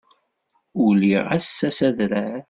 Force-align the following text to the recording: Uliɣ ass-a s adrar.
Uliɣ 0.83 1.25
ass-a 1.35 1.69
s 1.77 1.79
adrar. 1.87 2.39